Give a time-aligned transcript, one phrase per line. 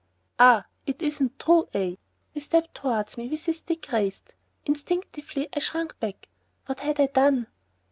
[0.39, 1.93] "Ah, it isn't true, eh?"
[2.31, 4.33] He stepped towards me with his stick raised;
[4.65, 6.27] instinctively I shrunk back.
[6.65, 7.45] What had I done?